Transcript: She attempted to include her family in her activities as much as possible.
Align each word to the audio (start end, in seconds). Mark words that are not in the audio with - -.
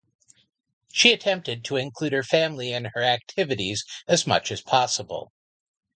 She 0.91 1.13
attempted 1.13 1.63
to 1.65 1.75
include 1.75 2.11
her 2.11 2.23
family 2.23 2.73
in 2.73 2.85
her 2.95 3.03
activities 3.03 3.85
as 4.07 4.25
much 4.25 4.51
as 4.51 4.59
possible. 4.59 5.31